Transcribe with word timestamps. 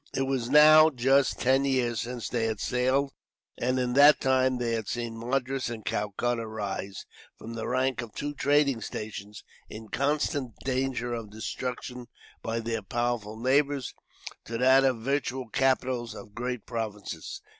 It 0.15 0.23
was 0.23 0.49
now 0.49 0.89
just 0.89 1.39
ten 1.39 1.63
years 1.63 2.01
since 2.01 2.27
they 2.27 2.45
had 2.47 2.59
sailed, 2.59 3.11
and 3.59 3.79
in 3.79 3.93
that 3.93 4.19
time 4.19 4.57
they 4.57 4.71
had 4.71 4.87
seen 4.87 5.15
Madras 5.15 5.69
and 5.69 5.85
Calcutta 5.85 6.47
rise, 6.47 7.05
from 7.37 7.53
the 7.53 7.67
rank 7.67 8.01
of 8.01 8.11
two 8.15 8.33
trading 8.33 8.81
stations, 8.81 9.43
in 9.69 9.89
constant 9.89 10.55
danger 10.65 11.13
of 11.13 11.29
destruction 11.29 12.07
by 12.41 12.59
their 12.59 12.81
powerful 12.81 13.37
neighbours, 13.39 13.93
to 14.45 14.57
that 14.57 14.83
of 14.83 15.01
virtual 15.01 15.47
capitals 15.49 16.15
of 16.15 16.33
great 16.33 16.65
provinces. 16.65 17.39